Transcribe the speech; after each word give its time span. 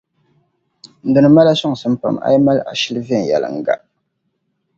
Di 1.11 1.19
ni 1.21 1.29
mali 1.33 1.49
a 1.53 1.59
sɔŋsim 1.61 1.93
pam- 2.01 2.15
A 2.25 2.27
yi 2.33 2.39
mali 2.45 2.61
ashili 2.71 3.01
viɛnyɛliŋga. 3.07 3.75